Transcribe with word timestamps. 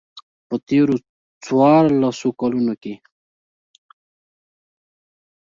په 0.47 0.55
تېرو 0.67 0.95
څوارلسو 1.45 2.29
کلونو 2.39 2.73
کې. 2.81 2.93